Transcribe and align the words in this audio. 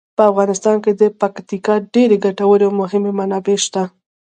په 0.17 0.23
افغانستان 0.31 0.75
کې 0.83 0.91
د 1.01 1.03
پکتیکا 1.21 1.73
ډیرې 1.93 2.17
ګټورې 2.25 2.63
او 2.67 2.71
مهمې 2.81 3.11
منابع 3.19 3.57
شته. 3.65 3.83